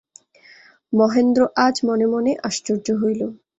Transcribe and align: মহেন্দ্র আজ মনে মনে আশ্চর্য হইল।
মহেন্দ্র 0.93 1.41
আজ 1.65 1.75
মনে 1.87 2.05
মনে 2.13 2.31
আশ্চর্য 2.47 2.87
হইল। 3.01 3.21